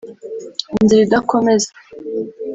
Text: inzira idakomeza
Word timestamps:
inzira 0.77 1.01
idakomeza 1.05 1.69